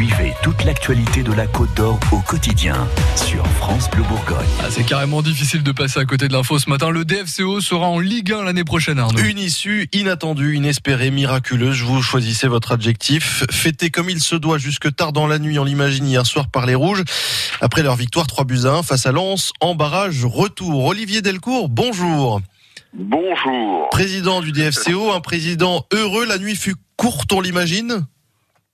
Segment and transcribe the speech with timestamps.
[0.00, 4.48] Suivez toute l'actualité de la Côte d'Or au quotidien sur France Bleu Bourgogne.
[4.62, 6.88] Ah, c'est carrément difficile de passer à côté de l'info ce matin.
[6.88, 9.20] Le DFCO sera en Ligue 1 l'année prochaine, Arnaud.
[9.20, 11.82] Une issue inattendue, inespérée, miraculeuse.
[11.82, 13.44] Vous choisissez votre adjectif.
[13.50, 16.64] Fêté comme il se doit jusque tard dans la nuit, on l'imagine hier soir par
[16.64, 17.04] les Rouges.
[17.60, 20.86] Après leur victoire 3 buts à 1 face à Lens, en barrage, retour.
[20.86, 22.40] Olivier Delcourt, bonjour.
[22.94, 23.90] Bonjour.
[23.90, 26.24] Président du DFCO, un président heureux.
[26.24, 28.06] La nuit fut courte, on l'imagine?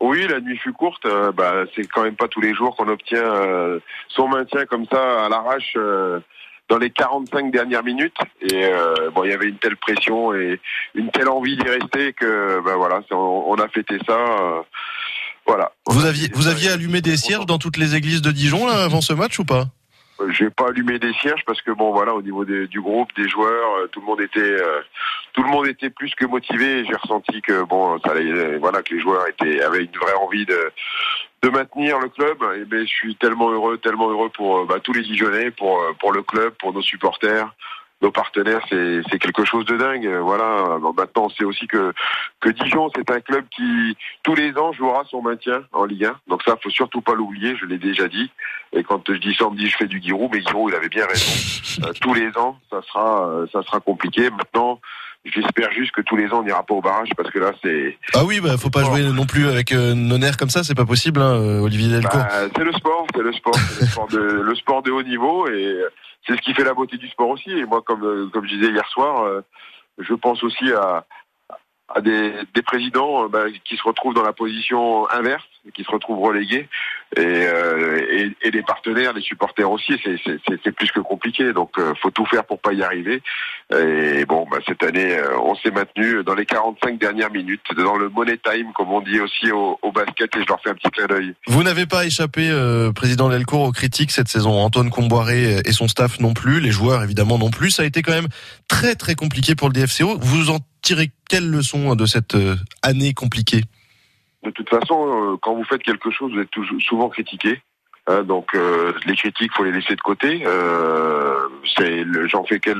[0.00, 1.06] Oui, la nuit fut courte.
[1.06, 4.86] Euh, bah, c'est quand même pas tous les jours qu'on obtient euh, son maintien comme
[4.90, 6.20] ça à l'arrache euh,
[6.68, 8.16] dans les 45 dernières minutes.
[8.42, 10.60] Et euh, bon, il y avait une telle pression et
[10.94, 14.12] une telle envie d'y rester que bah, voilà, on, on a fêté ça.
[14.18, 14.62] euh,
[15.46, 15.72] voilà.
[15.86, 19.00] Vous aviez, vous aviez allumé des cierges dans toutes les églises de Dijon là, avant
[19.00, 19.66] ce match ou pas?
[20.28, 23.28] J'ai pas allumé des cierges parce que bon voilà au niveau des- du groupe des
[23.28, 24.80] joueurs euh, tout le monde était euh,
[25.32, 26.84] tout le monde était plus que motivé.
[26.84, 30.14] J'ai ressenti que bon ça allait, euh, voilà que les joueurs étaient avaient une vraie
[30.14, 30.70] envie de
[31.42, 32.38] de maintenir le club.
[32.56, 35.82] Et ben je suis tellement heureux tellement heureux pour euh, bah, tous les Dijonais pour
[35.98, 37.52] pour le club pour nos supporters
[38.04, 40.06] nos partenaires, c'est c'est quelque chose de dingue.
[40.22, 40.78] Voilà.
[40.80, 41.92] Bon, maintenant, on sait aussi que
[42.40, 46.16] que Dijon, c'est un club qui tous les ans jouera son maintien en Ligue 1.
[46.28, 47.56] Donc ça, faut surtout pas l'oublier.
[47.56, 48.30] Je l'ai déjà dit.
[48.72, 50.76] Et quand je dis ça, on me dit je fais du Giroud, mais Giroud, il
[50.76, 51.32] avait bien raison.
[51.84, 54.30] Euh, tous les ans, ça sera euh, ça sera compliqué.
[54.30, 54.80] Maintenant,
[55.24, 57.96] j'espère juste que tous les ans, on n'ira pas au barrage parce que là, c'est
[58.14, 60.74] Ah oui, bah faut pas jouer non plus avec euh, nos nerfs comme ça, c'est
[60.74, 62.20] pas possible, hein, euh, Olivier Delcourt.
[62.20, 65.02] Bah, c'est le sport, c'est le sport, c'est le sport de le sport de haut
[65.02, 65.78] niveau et
[66.26, 67.50] c'est ce qui fait la beauté du sport aussi.
[67.50, 69.42] Et moi, comme euh, comme je disais hier soir, euh,
[69.98, 71.06] je pense aussi à
[71.94, 75.90] à des, des présidents euh, bah, qui se retrouvent dans la position inverse, qui se
[75.90, 76.68] retrouvent relégués,
[77.16, 81.52] et, euh, et, et les partenaires, les supporters aussi, c'est- plus que compliqué.
[81.52, 83.22] Donc, euh, faut tout faire pour pas y arriver.
[83.74, 87.96] Et bon, bah, cette année, euh, on s'est maintenu dans les 45 dernières minutes, dans
[87.96, 90.74] le money time, comme on dit aussi au, au basket, et je leur fais un
[90.74, 91.34] petit clin d'œil.
[91.46, 94.52] Vous n'avez pas échappé, euh, président Delcourt, aux critiques cette saison.
[94.58, 97.70] Antoine Comboiré et son staff non plus, les joueurs évidemment non plus.
[97.70, 98.28] Ça a été quand même
[98.68, 100.18] très très compliqué pour le DFCO.
[100.20, 103.62] Vous en tirez quelle leçon de cette euh, année compliquée
[104.44, 107.60] De toute façon, euh, quand vous faites quelque chose, vous êtes souvent critiqué.
[108.06, 110.44] Hein, donc euh, les critiques, faut les laisser de côté.
[112.28, 112.78] J'en fais quel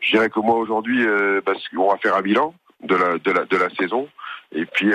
[0.00, 1.04] Je dirais que moi aujourd'hui,
[1.44, 2.54] parce qu'on va faire un bilan
[2.84, 4.08] de la saison.
[4.54, 4.92] Et puis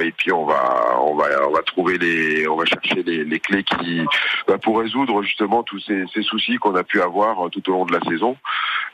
[0.00, 3.40] et puis on va on va on va trouver les on va chercher les, les
[3.40, 4.02] clés qui
[4.46, 7.84] bah, pour résoudre justement tous ces, soucis qu'on a pu avoir euh, tout au long
[7.84, 8.36] de la saison.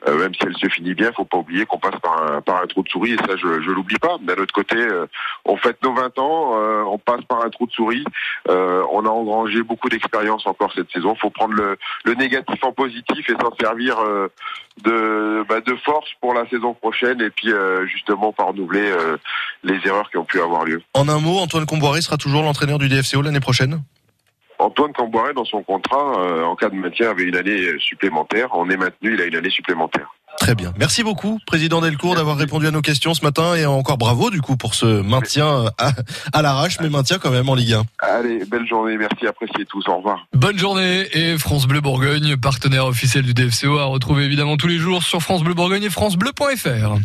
[0.06, 2.82] Euh, même si elle se finit bien, faut pas oublier qu'on passe par un trou
[2.82, 4.16] de souris et ça je je l'oublie pas.
[4.20, 5.06] D'un autre côté, euh,
[5.44, 8.04] on fête nos 20 ans, euh, on passe par un trou de souris.
[8.48, 11.14] Euh, on a engrangé beaucoup d'expérience encore cette saison.
[11.14, 11.76] faut prendre le,
[12.14, 13.97] négatif en positif et s'en servir
[14.82, 17.53] de, bah, de force pour la saison prochaine et puis
[17.86, 18.92] justement pas renouveler
[19.62, 20.82] les erreurs qui ont pu avoir lieu.
[20.94, 23.82] En un mot, Antoine Comboiré sera toujours l'entraîneur du DFCO l'année prochaine?
[24.68, 28.48] Antoine Camboiret, dans son contrat, euh, en cas de maintien, avait une année supplémentaire.
[28.52, 30.10] On est maintenu, il a une année supplémentaire.
[30.38, 30.72] Très bien.
[30.78, 34.40] Merci beaucoup, président Delcourt, d'avoir répondu à nos questions ce matin et encore bravo du
[34.40, 35.92] coup pour ce maintien à,
[36.32, 37.82] à l'arrache, mais maintien quand même en Ligue 1.
[37.98, 40.26] Allez, belle journée, merci, appréciez tous, au revoir.
[40.34, 44.78] Bonne journée et France Bleu Bourgogne, partenaire officiel du DFCO, à retrouver évidemment tous les
[44.78, 46.98] jours sur France Bleu Bourgogne et francebleu.fr.